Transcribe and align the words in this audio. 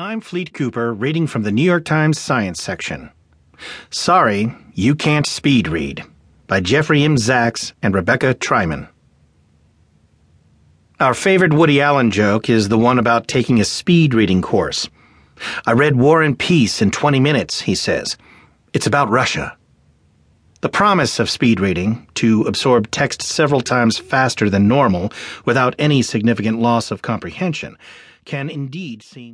I'm 0.00 0.20
Fleet 0.20 0.54
Cooper, 0.54 0.94
reading 0.94 1.26
from 1.26 1.42
the 1.42 1.50
New 1.50 1.64
York 1.64 1.84
Times 1.84 2.20
Science 2.20 2.62
section. 2.62 3.10
Sorry, 3.90 4.54
You 4.72 4.94
Can't 4.94 5.26
Speed 5.26 5.66
Read 5.66 6.04
by 6.46 6.60
Jeffrey 6.60 7.02
M. 7.02 7.16
Zacks 7.16 7.72
and 7.82 7.92
Rebecca 7.92 8.32
Treiman. 8.34 8.86
Our 11.00 11.14
favorite 11.14 11.52
Woody 11.52 11.80
Allen 11.80 12.12
joke 12.12 12.48
is 12.48 12.68
the 12.68 12.78
one 12.78 13.00
about 13.00 13.26
taking 13.26 13.58
a 13.58 13.64
speed 13.64 14.14
reading 14.14 14.40
course. 14.40 14.88
I 15.66 15.72
read 15.72 15.96
War 15.96 16.22
and 16.22 16.38
Peace 16.38 16.80
in 16.80 16.92
20 16.92 17.18
minutes, 17.18 17.62
he 17.62 17.74
says. 17.74 18.16
It's 18.72 18.86
about 18.86 19.10
Russia. 19.10 19.56
The 20.60 20.68
promise 20.68 21.18
of 21.18 21.28
speed 21.28 21.58
reading, 21.58 22.06
to 22.14 22.42
absorb 22.42 22.92
text 22.92 23.20
several 23.20 23.62
times 23.62 23.98
faster 23.98 24.48
than 24.48 24.68
normal 24.68 25.10
without 25.44 25.74
any 25.76 26.02
significant 26.02 26.60
loss 26.60 26.92
of 26.92 27.02
comprehension, 27.02 27.76
can 28.28 28.50
indeed 28.50 29.02
seem 29.02 29.26